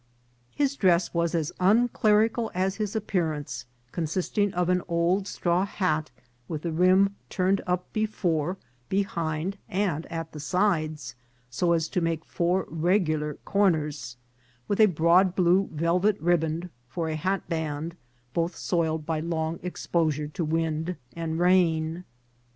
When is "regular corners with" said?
12.67-14.79